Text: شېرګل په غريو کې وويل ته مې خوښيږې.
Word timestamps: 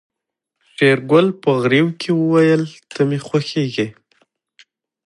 شېرګل 0.73 1.27
په 1.41 1.49
غريو 1.61 1.87
کې 2.01 2.11
وويل 2.21 2.63
ته 2.91 3.01
مې 3.09 3.19
خوښيږې. 3.27 3.87